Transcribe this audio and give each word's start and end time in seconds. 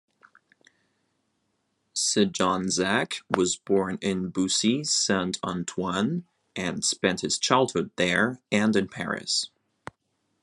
Segonzac 1.93 3.21
was 3.37 3.55
born 3.57 3.99
in 4.01 4.31
Boussy-Saint-Antoine 4.31 6.23
and 6.55 6.83
spent 6.83 7.21
his 7.21 7.37
childhood 7.37 7.91
there 7.97 8.41
and 8.51 8.75
in 8.75 8.87
Paris. 8.87 9.51